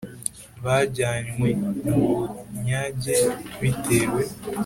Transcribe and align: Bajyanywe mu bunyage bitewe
Bajyanywe 0.63 1.49
mu 1.89 1.97
bunyage 2.51 3.17
bitewe 3.61 4.21